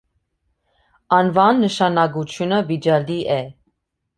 Անվան 1.17 1.61
նշանակությունը 1.65 2.63
վիճելի 2.73 3.19
է։ 3.37 3.41